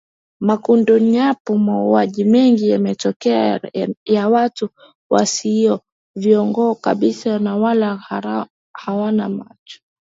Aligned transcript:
mekunduyapo 0.47 1.53
mauaji 1.67 2.23
mengi 2.23 2.69
yametokea 2.69 3.61
ya 4.05 4.29
watu 4.29 4.69
wasio 5.09 5.81
vikongwe 6.15 6.75
kabisa 6.75 7.39
na 7.39 7.57
wala 7.57 7.95
hawana 8.73 9.29
macho 9.29 9.81